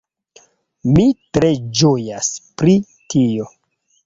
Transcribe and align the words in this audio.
Mi 0.95 1.05
tre 1.37 1.51
ĝojas 1.81 2.31
pri 2.63 2.75
tio! 3.15 3.49